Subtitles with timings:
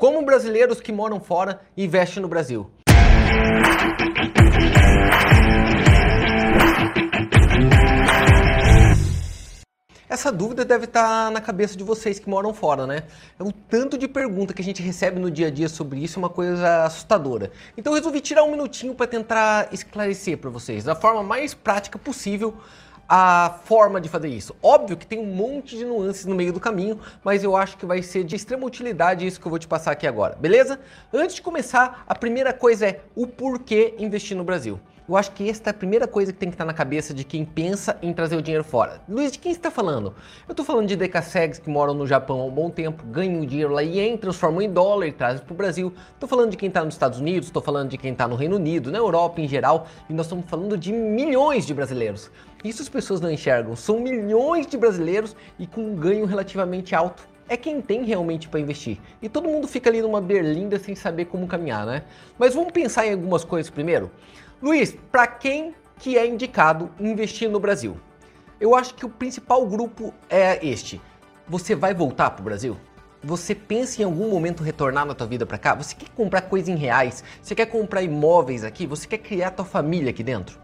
[0.00, 2.70] Como brasileiros que moram fora investem no Brasil.
[10.08, 13.02] Essa dúvida deve estar na cabeça de vocês que moram fora, né?
[13.38, 16.18] É o tanto de pergunta que a gente recebe no dia a dia sobre isso
[16.18, 17.52] é uma coisa assustadora.
[17.76, 21.98] Então eu resolvi tirar um minutinho para tentar esclarecer para vocês da forma mais prática
[21.98, 22.56] possível
[23.12, 24.54] a forma de fazer isso.
[24.62, 27.84] Óbvio que tem um monte de nuances no meio do caminho, mas eu acho que
[27.84, 30.78] vai ser de extrema utilidade isso que eu vou te passar aqui agora, beleza?
[31.12, 34.78] Antes de começar, a primeira coisa é o porquê investir no Brasil.
[35.10, 37.24] Eu acho que essa é a primeira coisa que tem que estar na cabeça de
[37.24, 39.02] quem pensa em trazer o dinheiro fora.
[39.08, 40.14] Luiz, de quem está falando?
[40.46, 43.72] Eu estou falando de decassegs que moram no Japão há um bom tempo, ganham dinheiro
[43.72, 45.92] lá e em, transformam em dólar e trazem para o Brasil.
[46.14, 48.54] Estou falando de quem está nos Estados Unidos, estou falando de quem está no Reino
[48.54, 52.30] Unido, na Europa em geral, e nós estamos falando de milhões de brasileiros.
[52.62, 53.74] Isso as pessoas não enxergam.
[53.74, 58.60] São milhões de brasileiros e com um ganho relativamente alto é quem tem realmente para
[58.60, 58.96] investir.
[59.20, 62.04] E todo mundo fica ali numa berlinda sem saber como caminhar, né?
[62.38, 64.08] Mas vamos pensar em algumas coisas primeiro.
[64.62, 67.96] Luiz, para quem que é indicado investir no Brasil?
[68.60, 71.00] Eu acho que o principal grupo é este.
[71.48, 72.76] Você vai voltar para o Brasil?
[73.24, 75.74] Você pensa em algum momento retornar na tua vida para cá?
[75.74, 77.24] Você quer comprar coisas em reais?
[77.40, 78.86] Você quer comprar imóveis aqui?
[78.86, 80.60] Você quer criar tua família aqui dentro?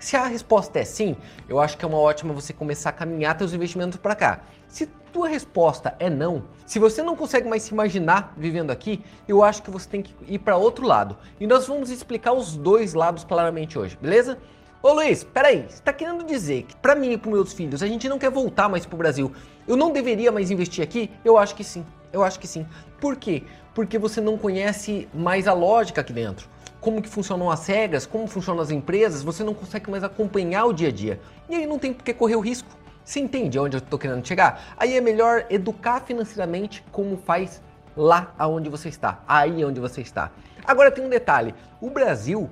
[0.00, 1.14] Se a resposta é sim,
[1.46, 4.40] eu acho que é uma ótima você começar a caminhar seus investimentos para cá.
[4.66, 9.44] Se tua resposta é não, se você não consegue mais se imaginar vivendo aqui, eu
[9.44, 11.18] acho que você tem que ir para outro lado.
[11.38, 14.38] E nós vamos explicar os dois lados claramente hoje, beleza?
[14.82, 17.86] Ô Luiz, peraí, você está querendo dizer que para mim e para meus filhos a
[17.86, 19.30] gente não quer voltar mais para o Brasil?
[19.68, 21.10] Eu não deveria mais investir aqui?
[21.22, 22.66] Eu acho que sim, eu acho que sim.
[22.98, 23.42] Por quê?
[23.74, 26.48] Porque você não conhece mais a lógica aqui dentro
[26.80, 30.72] como que funcionam as regras, como funcionam as empresas, você não consegue mais acompanhar o
[30.72, 31.20] dia a dia.
[31.48, 32.68] E aí não tem por que correr o risco.
[33.04, 34.74] Você entende aonde eu estou querendo chegar?
[34.76, 37.62] Aí é melhor educar financeiramente como faz
[37.96, 40.30] lá aonde você está, aí onde você está.
[40.64, 42.48] Agora tem um detalhe, o Brasil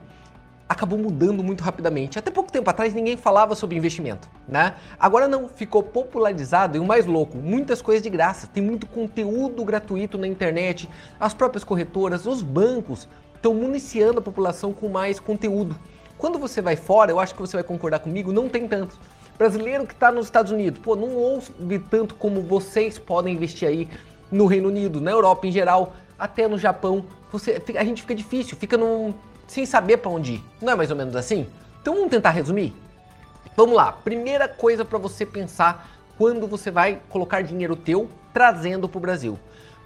[0.69, 2.19] acabou mudando muito rapidamente.
[2.19, 4.75] Até pouco tempo atrás ninguém falava sobre investimento, né?
[4.99, 8.47] Agora não, ficou popularizado e o mais louco, muitas coisas de graça.
[8.47, 14.73] Tem muito conteúdo gratuito na internet, as próprias corretoras, os bancos estão municiando a população
[14.73, 15.75] com mais conteúdo.
[16.19, 18.99] Quando você vai fora, eu acho que você vai concordar comigo, não tem tanto.
[19.39, 23.89] Brasileiro que está nos Estados Unidos, pô, não ouve tanto como vocês podem investir aí
[24.31, 27.05] no Reino Unido, na Europa em geral, até no Japão.
[27.31, 29.15] Você, a gente fica difícil, fica num,
[29.47, 30.45] sem saber para onde ir.
[30.61, 31.47] Não é mais ou menos assim?
[31.81, 32.75] Então vamos tentar resumir?
[33.57, 33.93] Vamos lá.
[33.93, 35.89] Primeira coisa para você pensar
[36.19, 39.39] quando você vai colocar dinheiro teu trazendo para o Brasil.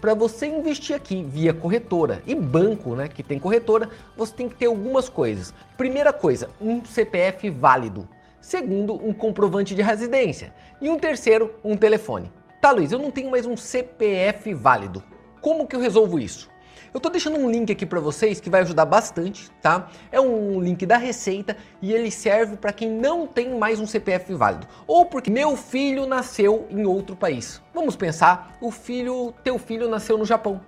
[0.03, 4.57] Para você investir aqui via corretora e banco, né, que tem corretora, você tem que
[4.57, 5.55] ter algumas coisas.
[5.79, 8.09] Primeira coisa, um CPF válido.
[8.41, 10.53] Segundo, um comprovante de residência.
[10.81, 12.33] E um terceiro, um telefone.
[12.61, 15.01] Tá, Luiz, eu não tenho mais um CPF válido.
[15.41, 16.51] Como que eu resolvo isso?
[16.95, 19.89] Eu tô deixando um link aqui para vocês que vai ajudar bastante, tá?
[20.11, 24.35] É um link da Receita e ele serve para quem não tem mais um CPF
[24.35, 27.63] válido ou porque meu filho nasceu em outro país.
[27.73, 30.61] Vamos pensar, o filho, teu filho nasceu no Japão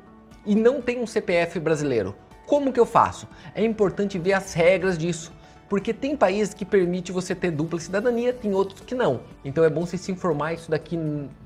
[0.46, 2.14] e não tem um CPF brasileiro.
[2.46, 3.28] Como que eu faço?
[3.54, 5.30] É importante ver as regras disso
[5.68, 9.20] porque tem países que permite você ter dupla cidadania, tem outros que não.
[9.44, 10.96] Então é bom você se informar isso daqui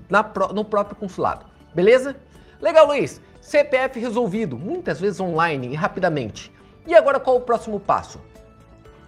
[0.08, 0.22] na,
[0.54, 1.46] no próprio consulado.
[1.74, 2.14] Beleza?
[2.60, 3.20] Legal, Luiz.
[3.48, 6.52] CPF resolvido, muitas vezes online e rapidamente.
[6.86, 8.20] E agora qual o próximo passo?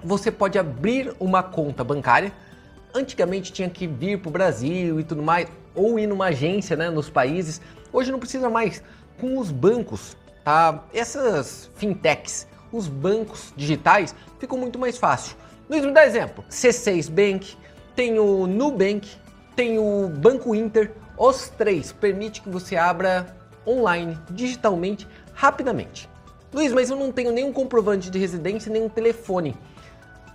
[0.03, 2.33] Você pode abrir uma conta bancária.
[2.95, 6.89] Antigamente tinha que vir para o Brasil e tudo mais, ou ir numa agência né,
[6.89, 7.61] nos países.
[7.93, 8.83] Hoje não precisa mais.
[9.21, 10.85] Com os bancos, tá?
[10.95, 15.37] essas fintechs, os bancos digitais, ficou muito mais fácil.
[15.69, 16.43] Luiz, me dá exemplo.
[16.49, 17.59] C6 Bank,
[17.95, 19.07] tem o Nubank,
[19.55, 20.93] tem o Banco Inter.
[21.19, 26.09] Os três permite que você abra online, digitalmente, rapidamente.
[26.53, 29.57] Luiz, mas eu não tenho nenhum comprovante de residência, nenhum telefone.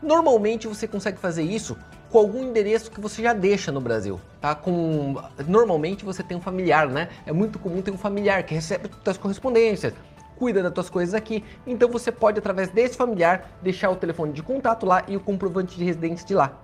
[0.01, 1.77] Normalmente você consegue fazer isso
[2.09, 4.55] com algum endereço que você já deixa no Brasil, tá?
[4.55, 5.15] Com
[5.47, 7.09] normalmente você tem um familiar, né?
[7.25, 9.93] É muito comum ter um familiar que recebe suas correspondências,
[10.37, 11.43] cuida das suas coisas aqui.
[11.67, 15.77] Então você pode através desse familiar deixar o telefone de contato lá e o comprovante
[15.77, 16.61] de residência de lá.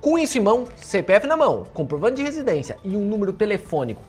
[0.00, 4.02] Com isso em mão, CPF na mão, comprovante de residência e um número telefônico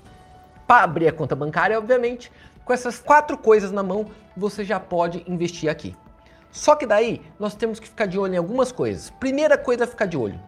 [0.70, 2.32] para abrir a conta bancária, obviamente,
[2.64, 5.96] com essas quatro coisas na mão, você já pode investir aqui.
[6.52, 9.10] Só que daí nós temos que ficar de olho em algumas coisas.
[9.20, 10.40] Primeira coisa a ficar de olho: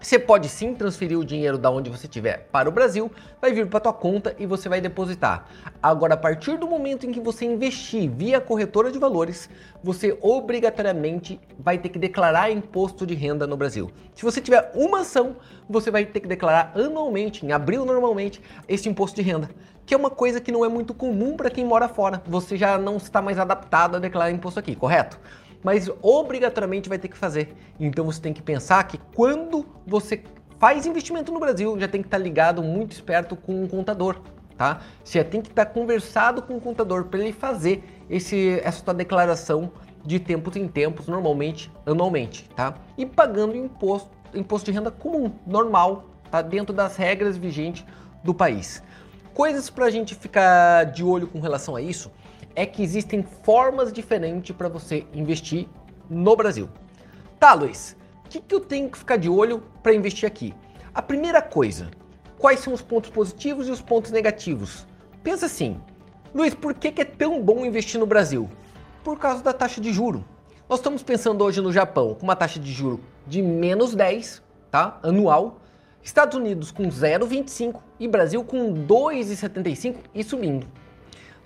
[0.00, 3.10] Você pode sim transferir o dinheiro da onde você estiver para o Brasil,
[3.40, 5.48] vai vir para tua conta e você vai depositar.
[5.82, 9.50] Agora, a partir do momento em que você investir via corretora de valores,
[9.82, 13.90] você obrigatoriamente vai ter que declarar imposto de renda no Brasil.
[14.14, 15.34] Se você tiver uma ação,
[15.68, 19.50] você vai ter que declarar anualmente, em abril normalmente, esse imposto de renda,
[19.84, 22.22] que é uma coisa que não é muito comum para quem mora fora.
[22.24, 25.18] Você já não está mais adaptado a declarar imposto aqui, correto?
[25.62, 27.54] Mas obrigatoriamente vai ter que fazer.
[27.78, 30.22] Então você tem que pensar que quando você
[30.58, 34.20] faz investimento no Brasil, já tem que estar ligado muito esperto com um contador,
[34.56, 34.80] tá?
[35.04, 39.70] Você tem que estar conversado com o contador para ele fazer esse, essa sua declaração
[40.04, 42.74] de tempos em tempos, normalmente anualmente, tá?
[42.96, 46.42] E pagando imposto, imposto de renda comum, normal, tá?
[46.42, 47.84] Dentro das regras vigentes
[48.24, 48.82] do país.
[49.32, 52.10] Coisas para a gente ficar de olho com relação a isso
[52.58, 55.68] é que existem formas diferentes para você investir
[56.10, 56.68] no Brasil.
[57.38, 60.52] Tá, Luiz, o que, que eu tenho que ficar de olho para investir aqui?
[60.92, 61.88] A primeira coisa,
[62.36, 64.84] quais são os pontos positivos e os pontos negativos?
[65.22, 65.80] Pensa assim,
[66.34, 68.50] Luiz, por que, que é tão bom investir no Brasil?
[69.04, 70.24] Por causa da taxa de juro.
[70.68, 74.98] Nós estamos pensando hoje no Japão com uma taxa de juro de menos 10, tá?
[75.04, 75.60] Anual.
[76.02, 80.66] Estados Unidos com 0,25 e Brasil com 2,75 e subindo.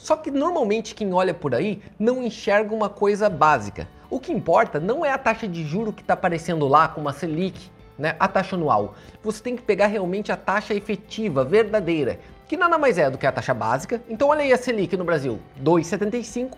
[0.02, 3.87] Só que normalmente quem olha por aí não enxerga uma coisa básica.
[4.10, 7.12] O que importa não é a taxa de juro que está aparecendo lá como a
[7.12, 8.96] Selic, né, a taxa anual.
[9.22, 12.19] Você tem que pegar realmente a taxa efetiva, verdadeira,
[12.49, 14.02] que nada mais é do que a taxa básica.
[14.08, 16.56] Então olha aí a Selic no Brasil, 2,75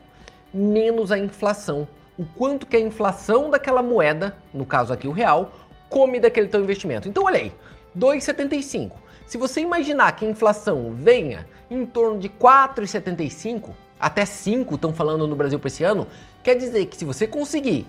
[0.55, 1.87] menos a inflação.
[2.17, 5.53] O quanto que a inflação daquela moeda, no caso aqui o real,
[5.91, 7.11] come daquele teu investimento.
[7.11, 7.53] Então olha aí,
[7.95, 14.93] 2,75 se você imaginar que a inflação venha em torno de 4,75, até 5 estão
[14.93, 16.07] falando no Brasil para esse ano,
[16.43, 17.87] quer dizer que se você conseguir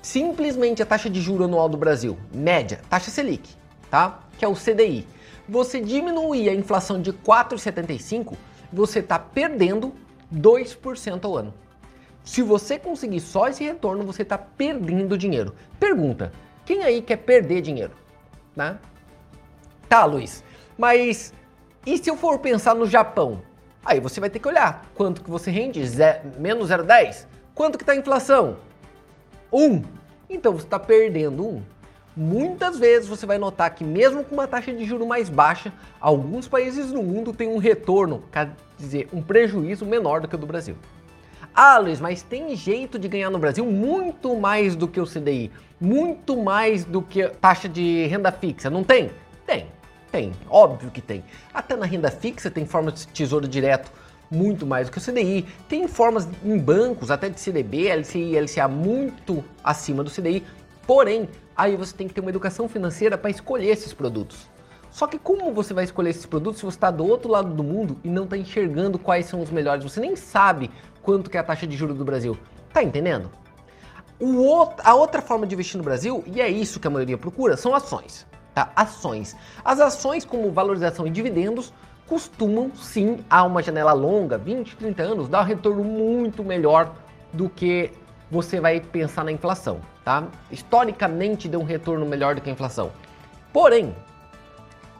[0.00, 3.50] simplesmente a taxa de juro anual do Brasil, média, taxa Selic,
[3.90, 4.20] tá?
[4.38, 5.06] Que é o CDI,
[5.48, 8.34] você diminuir a inflação de 4,75,
[8.72, 9.92] você está perdendo
[10.32, 11.54] 2% ao ano.
[12.24, 15.54] Se você conseguir só esse retorno, você está perdendo dinheiro.
[15.78, 16.32] Pergunta:
[16.64, 17.92] quem aí quer perder dinheiro?
[18.54, 18.76] Né?
[19.88, 20.42] Tá, Luiz.
[20.76, 21.32] Mas
[21.86, 23.40] e se eu for pensar no Japão?
[23.84, 27.26] Aí você vai ter que olhar quanto que você rende, Zé, menos 0,10.
[27.54, 28.56] Quanto que está a inflação?
[29.52, 29.64] 1.
[29.64, 29.82] Um.
[30.28, 31.48] Então você está perdendo 1.
[31.48, 31.62] Um.
[32.16, 36.48] Muitas vezes você vai notar que mesmo com uma taxa de juro mais baixa, alguns
[36.48, 40.46] países no mundo têm um retorno, quer dizer, um prejuízo menor do que o do
[40.46, 40.76] Brasil.
[41.54, 45.52] Ah, Luiz, mas tem jeito de ganhar no Brasil muito mais do que o CDI,
[45.80, 49.10] muito mais do que taxa de renda fixa, não tem?
[49.46, 49.66] Tem.
[50.16, 51.22] Tem, óbvio que tem.
[51.52, 53.92] Até na renda fixa tem forma de tesouro direto
[54.30, 55.44] muito mais do que o CDI.
[55.68, 60.42] Tem formas em bancos, até de CDB, LCI LCA muito acima do CDI.
[60.86, 64.48] Porém, aí você tem que ter uma educação financeira para escolher esses produtos.
[64.90, 67.62] Só que como você vai escolher esses produtos se você está do outro lado do
[67.62, 69.84] mundo e não está enxergando quais são os melhores?
[69.84, 70.70] Você nem sabe
[71.02, 72.38] quanto que é a taxa de juros do Brasil.
[72.72, 73.30] Tá entendendo?
[74.18, 77.54] Outro, a outra forma de investir no Brasil, e é isso que a maioria procura,
[77.54, 78.26] são ações
[78.74, 79.36] Ações.
[79.64, 81.72] As ações, como valorização e dividendos,
[82.06, 86.94] costumam sim, a uma janela longa, 20, 30 anos, dar um retorno muito melhor
[87.32, 87.90] do que
[88.30, 90.24] você vai pensar na inflação, tá?
[90.50, 92.90] Historicamente deu um retorno melhor do que a inflação.
[93.52, 93.94] Porém,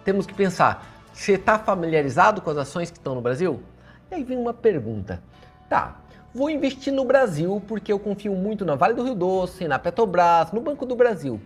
[0.04, 3.62] temos que pensar, você está familiarizado com as ações que estão no Brasil?
[4.10, 5.20] E aí vem uma pergunta.
[5.68, 5.96] Tá,
[6.32, 10.52] vou investir no Brasil porque eu confio muito na Vale do Rio Doce, na Petrobras,
[10.52, 11.40] no Banco do Brasil.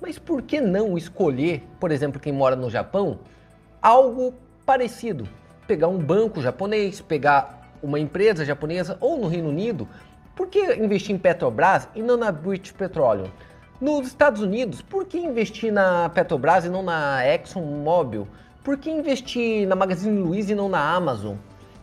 [0.00, 3.18] Mas por que não escolher, por exemplo, quem mora no Japão,
[3.82, 4.32] algo
[4.64, 5.28] parecido?
[5.66, 9.88] Pegar um banco japonês, pegar uma empresa japonesa ou no Reino Unido.
[10.36, 13.28] Por que investir em Petrobras e não na British Petroleum?
[13.80, 18.26] Nos Estados Unidos, por que investir na Petrobras e não na ExxonMobil?
[18.62, 21.36] Por que investir na Magazine Luiza e não na Amazon?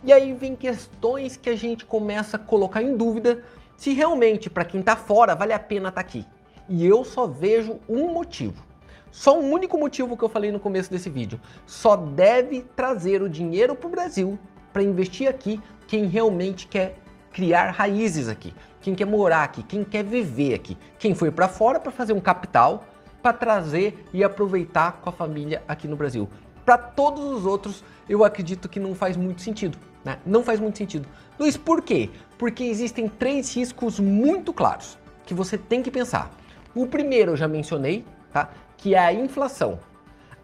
[0.04, 3.42] E aí vem questões que a gente começa a colocar em dúvida
[3.76, 6.24] se realmente para quem está fora vale a pena estar tá aqui.
[6.68, 8.64] E eu só vejo um motivo.
[9.10, 11.40] Só um único motivo que eu falei no começo desse vídeo.
[11.64, 14.38] Só deve trazer o dinheiro para o Brasil
[14.72, 16.98] para investir aqui quem realmente quer
[17.32, 21.78] criar raízes aqui, quem quer morar aqui, quem quer viver aqui, quem foi para fora
[21.78, 22.84] para fazer um capital,
[23.22, 26.28] para trazer e aproveitar com a família aqui no Brasil.
[26.64, 29.78] Para todos os outros, eu acredito que não faz muito sentido.
[30.04, 30.18] Né?
[30.24, 31.08] Não faz muito sentido.
[31.38, 32.10] Luiz, por quê?
[32.38, 36.30] Porque existem três riscos muito claros que você tem que pensar.
[36.76, 38.50] O primeiro eu já mencionei, tá?
[38.76, 39.78] Que é a inflação.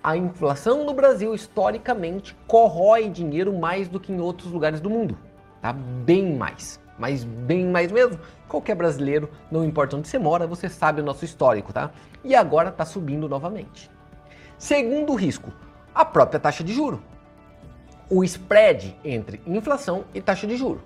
[0.02, 5.18] A inflação no Brasil, historicamente, corrói dinheiro mais do que em outros lugares do mundo.
[5.60, 5.74] Tá?
[5.74, 6.80] Bem mais.
[6.98, 8.18] Mas bem mais mesmo.
[8.48, 11.90] Qualquer brasileiro, não importa onde você mora, você sabe o nosso histórico, tá?
[12.24, 13.90] E agora está subindo novamente.
[14.56, 15.52] Segundo risco,
[15.94, 17.02] a própria taxa de juro.
[18.08, 20.80] O spread entre inflação e taxa de juro.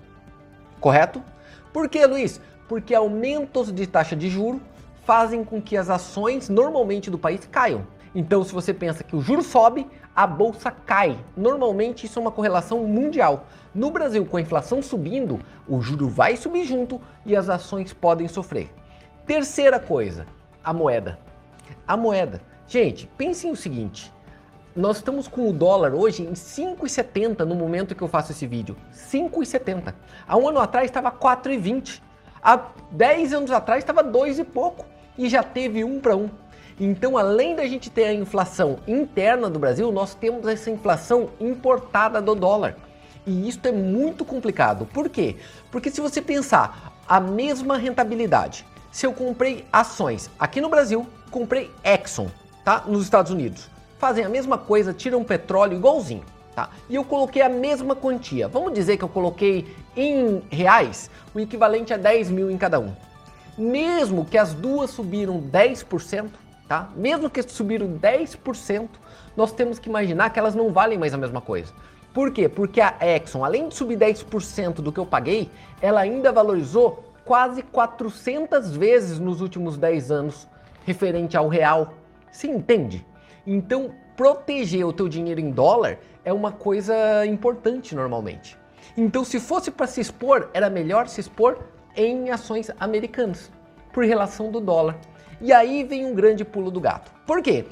[0.81, 1.23] Correto?
[1.71, 2.41] Por que, Luiz?
[2.67, 4.61] Porque aumentos de taxa de juro
[5.07, 7.87] fazem com que as ações normalmente do país caiam.
[8.13, 11.17] Então, se você pensa que o juro sobe, a bolsa cai.
[11.35, 13.45] Normalmente isso é uma correlação mundial.
[13.73, 18.27] No Brasil, com a inflação subindo, o juro vai subir junto e as ações podem
[18.27, 18.69] sofrer.
[19.25, 20.27] Terceira coisa,
[20.61, 21.17] a moeda.
[21.87, 22.41] A moeda.
[22.67, 24.13] Gente, pensem o seguinte:
[24.75, 28.75] nós estamos com o dólar hoje em 5,70 no momento que eu faço esse vídeo.
[28.91, 29.93] 5,70.
[30.27, 32.01] Há um ano atrás estava 4,20.
[32.43, 34.96] Há 10 anos atrás estava 2 e pouco.
[35.17, 36.29] E já teve um para um.
[36.79, 42.21] Então, além da gente ter a inflação interna do Brasil, nós temos essa inflação importada
[42.21, 42.75] do dólar.
[43.25, 44.85] E isso é muito complicado.
[44.85, 45.37] Por quê?
[45.71, 51.71] Porque se você pensar a mesma rentabilidade, se eu comprei ações aqui no Brasil, comprei
[51.83, 52.27] Exxon,
[52.63, 52.83] tá?
[52.85, 53.69] Nos Estados Unidos.
[53.97, 56.23] Fazem a mesma coisa, tiram petróleo igualzinho,
[56.55, 56.69] tá?
[56.87, 58.47] E eu coloquei a mesma quantia.
[58.47, 62.93] Vamos dizer que eu coloquei em reais o equivalente a 10 mil em cada um.
[63.57, 66.29] Mesmo que as duas subiram 10%,
[66.67, 66.89] tá?
[66.95, 68.87] Mesmo que subiram 10%,
[69.35, 71.73] nós temos que imaginar que elas não valem mais a mesma coisa.
[72.13, 72.47] Por quê?
[72.47, 75.49] Porque a Exxon, além de subir 10% do que eu paguei,
[75.81, 80.47] ela ainda valorizou quase 400 vezes nos últimos 10 anos
[80.85, 81.93] referente ao real.
[82.31, 83.05] Se entende?
[83.45, 88.57] Então, proteger o teu dinheiro em dólar é uma coisa importante normalmente.
[88.95, 91.59] Então, se fosse para se expor, era melhor se expor
[91.97, 93.51] em ações americanas,
[93.91, 94.97] por relação do dólar.
[95.41, 97.11] E aí vem um grande pulo do gato.
[97.25, 97.65] Por quê?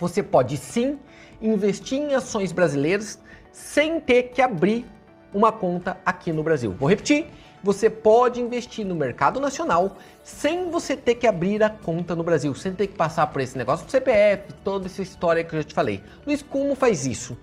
[0.00, 0.98] Você pode sim
[1.40, 3.20] investir em ações brasileiras
[3.52, 4.86] sem ter que abrir
[5.32, 6.72] uma conta aqui no Brasil.
[6.72, 7.26] Vou repetir.
[7.62, 12.52] Você pode investir no mercado nacional sem você ter que abrir a conta no Brasil,
[12.56, 15.64] sem ter que passar por esse negócio do CPF, toda essa história que eu já
[15.64, 16.02] te falei.
[16.26, 17.38] Luiz, como faz isso?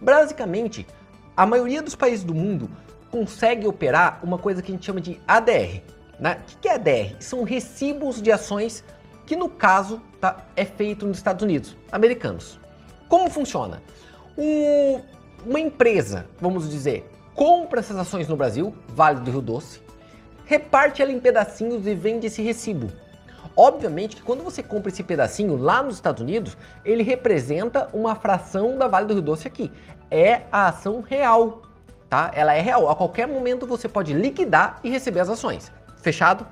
[0.00, 0.86] Basicamente,
[1.36, 2.70] a maioria dos países do mundo
[3.10, 5.82] consegue operar uma coisa que a gente chama de ADR,
[6.18, 6.40] né?
[6.42, 7.16] O que é DR?
[7.20, 8.84] São recibos de ações
[9.26, 12.58] que no caso tá, é feito nos Estados Unidos, americanos.
[13.08, 13.82] Como funciona?
[14.36, 15.00] Um,
[15.46, 19.80] uma empresa, vamos dizer, compra essas ações no Brasil, Vale do Rio Doce,
[20.44, 22.90] reparte ela em pedacinhos e vende esse recibo.
[23.54, 28.78] Obviamente que quando você compra esse pedacinho lá nos Estados Unidos, ele representa uma fração
[28.78, 29.70] da Vale do Rio Doce aqui.
[30.10, 31.62] É a ação real,
[32.08, 32.30] tá?
[32.34, 32.88] Ela é real.
[32.88, 36.46] A qualquer momento você pode liquidar e receber as ações fechado?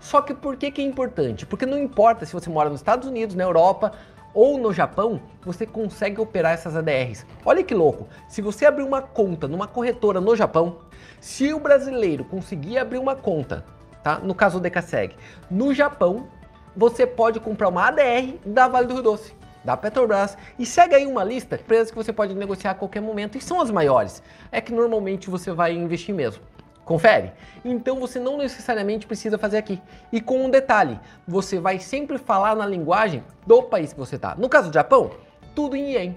[0.00, 1.46] Só que por que, que é importante?
[1.46, 3.92] Porque não importa se você mora nos Estados Unidos, na Europa
[4.34, 7.26] ou no Japão, você consegue operar essas ADRs.
[7.44, 8.08] Olha que louco!
[8.28, 10.78] Se você abrir uma conta numa corretora no Japão,
[11.20, 13.64] se o brasileiro conseguir abrir uma conta,
[14.02, 14.18] tá?
[14.18, 15.14] No caso do DKSEG,
[15.50, 16.26] no Japão,
[16.74, 21.06] você pode comprar uma ADR da Vale do Rio Doce, da Petrobras, e segue aí
[21.06, 24.22] uma lista de empresas que você pode negociar a qualquer momento, e são as maiores.
[24.50, 26.42] É que normalmente você vai investir mesmo.
[26.84, 27.32] Confere?
[27.64, 29.80] Então você não necessariamente precisa fazer aqui.
[30.12, 34.34] E com um detalhe, você vai sempre falar na linguagem do país que você está.
[34.34, 35.12] No caso do Japão,
[35.54, 36.16] tudo em ien.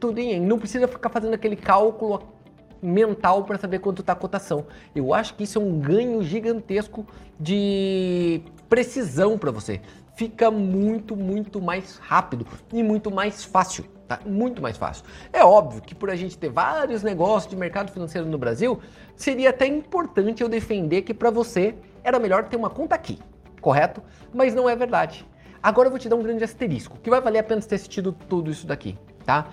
[0.00, 0.40] Tudo em ien.
[0.40, 2.22] Não precisa ficar fazendo aquele cálculo
[2.82, 4.66] mental para saber quanto está a cotação.
[4.94, 7.06] Eu acho que isso é um ganho gigantesco
[7.38, 9.80] de precisão para você.
[10.14, 13.84] Fica muito, muito mais rápido e muito mais fácil.
[14.06, 15.04] Tá muito mais fácil.
[15.32, 18.80] É óbvio que por a gente ter vários negócios de mercado financeiro no Brasil,
[19.14, 23.18] seria até importante eu defender que para você era melhor ter uma conta aqui,
[23.60, 24.02] correto?
[24.34, 25.24] Mas não é verdade.
[25.62, 28.12] Agora eu vou te dar um grande asterisco, que vai valer a pena ter assistido
[28.12, 29.46] tudo isso daqui, tá?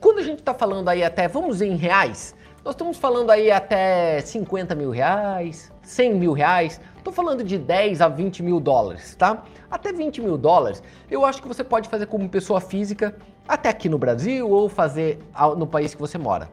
[0.00, 4.20] Quando a gente está falando aí até, vamos em reais, nós estamos falando aí até
[4.20, 9.42] 50 mil reais, 100 mil reais, estou falando de 10 a 20 mil dólares, tá?
[9.70, 13.16] Até 20 mil dólares, eu acho que você pode fazer como pessoa física
[13.48, 15.18] até aqui no Brasil ou fazer
[15.56, 16.50] no país que você mora.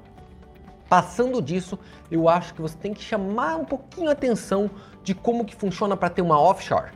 [0.87, 1.77] Passando disso,
[2.09, 4.71] eu acho que você tem que chamar um pouquinho a atenção
[5.03, 6.91] de como que funciona para ter uma offshore.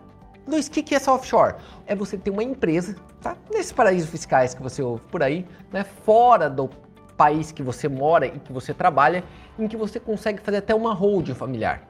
[0.48, 1.56] Luiz, o que, que é essa offshore?
[1.86, 3.36] É você ter uma empresa, tá?
[3.52, 5.84] Nesses paraísos fiscais que você ouve por aí, né?
[5.84, 6.70] Fora do
[7.22, 9.24] país que você mora e que você trabalha,
[9.60, 11.88] em que você consegue fazer até uma holding familiar.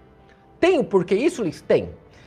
[0.59, 1.61] Tem o porquê isso, Luiz?
[1.61, 1.85] Tem.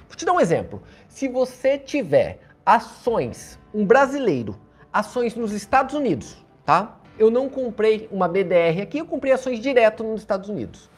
[0.08, 0.82] Vou te dar um exemplo.
[1.06, 4.58] Se você tiver ações, um brasileiro
[4.90, 6.98] ações nos Estados Unidos, tá?
[7.18, 10.88] Eu não comprei uma BDR aqui, eu comprei ações direto nos Estados Unidos.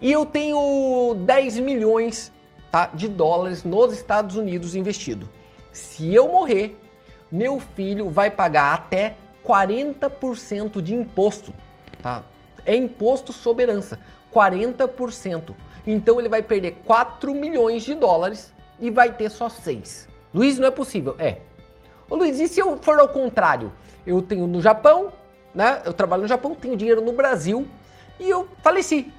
[0.00, 2.32] E eu tenho 10 milhões
[2.70, 5.28] tá, de dólares nos Estados Unidos investido.
[5.72, 6.78] Se eu morrer,
[7.32, 9.16] meu filho vai pagar até
[9.48, 11.54] 40% de imposto,
[12.02, 12.22] tá?
[12.66, 13.98] É imposto sobre herança,
[14.34, 15.54] 40%.
[15.86, 20.06] Então ele vai perder 4 milhões de dólares e vai ter só 6.
[20.34, 21.16] Luiz, não é possível.
[21.18, 21.38] É,
[22.10, 23.72] Ô Luiz, e se eu for ao contrário?
[24.06, 25.12] eu tenho no Japão,
[25.54, 25.82] né?
[25.84, 27.68] Eu trabalho no Japão, tenho dinheiro no Brasil
[28.18, 29.12] e eu faleci.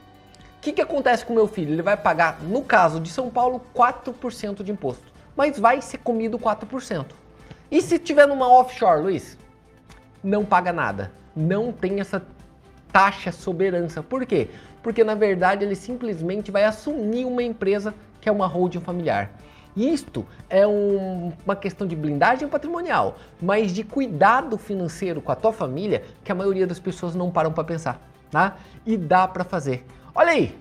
[0.58, 1.74] O que, que acontece com meu filho?
[1.74, 5.04] Ele vai pagar, no caso de São Paulo, 4% de imposto.
[5.36, 7.06] Mas vai ser comido 4%.
[7.72, 9.38] E se tiver numa offshore, Luiz?
[10.24, 11.12] Não paga nada.
[11.36, 12.22] Não tem essa
[12.92, 14.04] taxa soberança.
[14.04, 14.50] Por quê?
[14.82, 19.32] Porque na verdade ele simplesmente vai assumir uma empresa que é uma holding familiar.
[19.76, 25.54] Isto é um, uma questão de blindagem patrimonial, mas de cuidado financeiro com a tua
[25.54, 28.58] família que a maioria das pessoas não param para pensar, tá?
[28.86, 29.86] E dá para fazer.
[30.14, 30.58] Olha aí,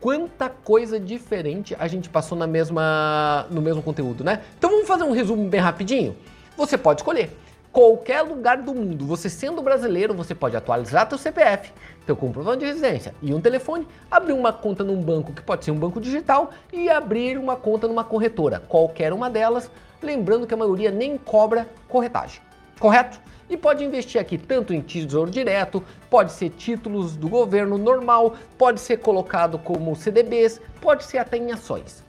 [0.00, 4.42] quanta coisa diferente a gente passou na mesma, no mesmo conteúdo, né?
[4.58, 6.16] Então vamos fazer um resumo bem rapidinho?
[6.56, 7.36] Você pode escolher
[7.76, 11.70] qualquer lugar do mundo, você sendo brasileiro, você pode atualizar seu CPF,
[12.06, 15.72] seu comprovante de residência e um telefone, abrir uma conta num banco que pode ser
[15.72, 19.70] um banco digital e abrir uma conta numa corretora, qualquer uma delas,
[20.02, 22.40] lembrando que a maioria nem cobra corretagem.
[22.80, 23.20] Correto?
[23.46, 28.80] E pode investir aqui tanto em tesouro direto, pode ser títulos do governo normal, pode
[28.80, 32.02] ser colocado como CDBs, pode ser até em ações.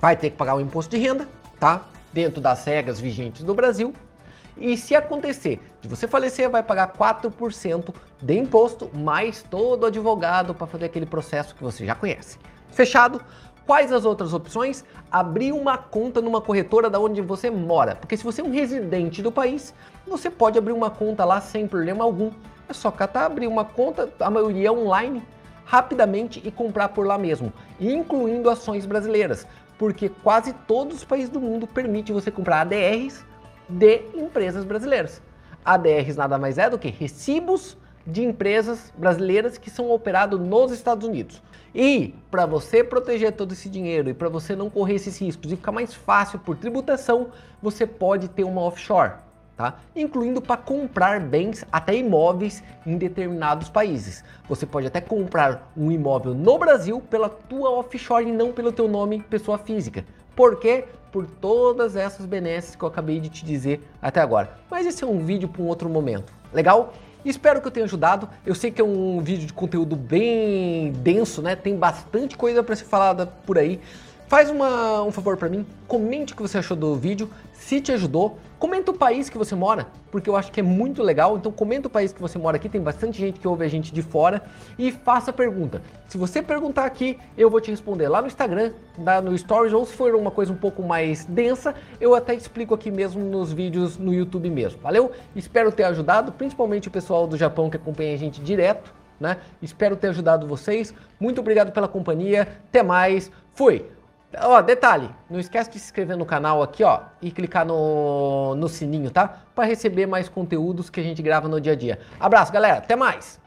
[0.00, 1.26] Vai ter que pagar o imposto de renda,
[1.58, 1.84] tá?
[2.12, 3.92] Dentro das regras vigentes do Brasil,
[4.56, 10.66] e se acontecer de você falecer, vai pagar 4% de imposto, mais todo advogado para
[10.66, 12.38] fazer aquele processo que você já conhece.
[12.70, 13.20] Fechado?
[13.66, 14.84] Quais as outras opções?
[15.10, 17.96] Abrir uma conta numa corretora da onde você mora.
[17.96, 19.74] Porque se você é um residente do país,
[20.06, 22.30] você pode abrir uma conta lá sem problema algum.
[22.68, 25.22] É só catar, abrir uma conta, a maioria online,
[25.64, 29.46] rapidamente e comprar por lá mesmo, incluindo ações brasileiras,
[29.78, 33.24] porque quase todos os países do mundo permitem você comprar ADRs
[33.68, 35.22] de empresas brasileiras.
[35.64, 41.06] ADRs nada mais é do que recibos de empresas brasileiras que são operados nos Estados
[41.08, 41.42] Unidos.
[41.74, 45.56] E para você proteger todo esse dinheiro e para você não correr esses riscos e
[45.56, 47.28] ficar mais fácil por tributação,
[47.60, 49.14] você pode ter uma offshore,
[49.56, 49.78] tá?
[49.96, 54.22] Incluindo para comprar bens, até imóveis em determinados países.
[54.48, 58.86] Você pode até comprar um imóvel no Brasil pela tua offshore e não pelo teu
[58.86, 60.04] nome pessoa física.
[60.34, 60.84] Por quê?
[61.12, 64.58] Por todas essas benesses que eu acabei de te dizer até agora.
[64.70, 66.32] Mas esse é um vídeo para um outro momento.
[66.52, 66.92] Legal?
[67.24, 68.28] Espero que eu tenha ajudado.
[68.44, 71.56] Eu sei que é um vídeo de conteúdo bem denso, né?
[71.56, 73.80] Tem bastante coisa para ser falada por aí.
[74.34, 77.92] Faz uma, um favor para mim, comente o que você achou do vídeo, se te
[77.92, 81.52] ajudou, comenta o país que você mora, porque eu acho que é muito legal, então
[81.52, 84.02] comenta o país que você mora aqui, tem bastante gente que ouve a gente de
[84.02, 84.42] fora,
[84.76, 85.80] e faça pergunta.
[86.08, 88.72] Se você perguntar aqui, eu vou te responder lá no Instagram,
[89.22, 92.90] no Stories, ou se for uma coisa um pouco mais densa, eu até explico aqui
[92.90, 95.12] mesmo nos vídeos no YouTube mesmo, valeu?
[95.36, 99.36] Espero ter ajudado, principalmente o pessoal do Japão que acompanha a gente direto, né?
[99.62, 103.94] Espero ter ajudado vocês, muito obrigado pela companhia, até mais, fui!
[104.40, 108.68] Ó, detalhe, não esquece de se inscrever no canal aqui, ó, e clicar no, no
[108.68, 109.42] sininho, tá?
[109.54, 111.98] Para receber mais conteúdos que a gente grava no dia a dia.
[112.18, 113.43] Abraço, galera, até mais!